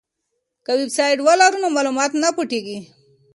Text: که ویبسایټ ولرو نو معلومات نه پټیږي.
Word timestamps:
که 0.65 0.71
ویبسایټ 0.79 1.17
ولرو 1.27 1.57
نو 1.63 1.67
معلومات 1.75 2.11
نه 2.23 2.29
پټیږي. 2.35 2.79